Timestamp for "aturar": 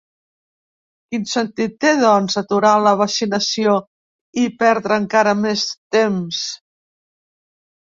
2.41-2.71